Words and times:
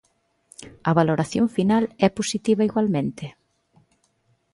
A 0.89 0.91
valoración 0.99 1.45
final 1.57 1.83
é 2.07 2.09
positiva, 2.17 2.67
igualmente? 2.69 3.25